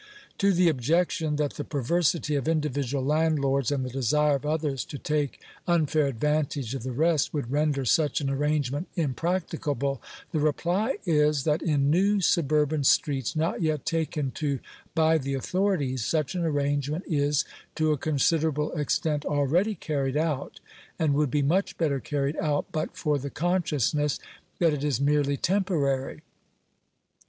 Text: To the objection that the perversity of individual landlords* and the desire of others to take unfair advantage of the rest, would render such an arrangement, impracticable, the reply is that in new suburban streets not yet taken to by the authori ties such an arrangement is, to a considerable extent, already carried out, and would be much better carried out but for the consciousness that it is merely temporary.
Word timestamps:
To 0.39 0.51
the 0.51 0.67
objection 0.67 1.35
that 1.35 1.53
the 1.57 1.63
perversity 1.63 2.33
of 2.33 2.47
individual 2.47 3.05
landlords* 3.05 3.71
and 3.71 3.85
the 3.85 3.91
desire 3.91 4.33
of 4.35 4.47
others 4.47 4.83
to 4.85 4.97
take 4.97 5.39
unfair 5.67 6.07
advantage 6.07 6.73
of 6.73 6.81
the 6.81 6.91
rest, 6.91 7.35
would 7.35 7.51
render 7.51 7.85
such 7.85 8.19
an 8.19 8.27
arrangement, 8.27 8.87
impracticable, 8.95 10.01
the 10.31 10.39
reply 10.39 10.97
is 11.05 11.43
that 11.43 11.61
in 11.61 11.91
new 11.91 12.19
suburban 12.19 12.83
streets 12.83 13.35
not 13.35 13.61
yet 13.61 13.85
taken 13.85 14.31
to 14.31 14.57
by 14.95 15.19
the 15.19 15.35
authori 15.35 15.91
ties 15.91 16.03
such 16.03 16.33
an 16.33 16.45
arrangement 16.45 17.03
is, 17.07 17.45
to 17.75 17.91
a 17.91 17.97
considerable 17.99 18.71
extent, 18.71 19.23
already 19.23 19.75
carried 19.75 20.17
out, 20.17 20.59
and 20.97 21.13
would 21.13 21.29
be 21.29 21.43
much 21.43 21.77
better 21.77 21.99
carried 21.99 22.37
out 22.37 22.65
but 22.71 22.97
for 22.97 23.19
the 23.19 23.29
consciousness 23.29 24.17
that 24.57 24.73
it 24.73 24.83
is 24.83 24.99
merely 24.99 25.37
temporary. 25.37 26.21